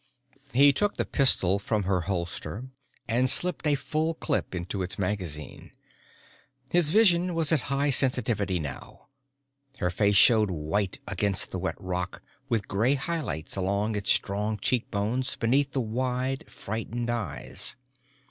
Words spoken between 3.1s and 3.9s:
slipped a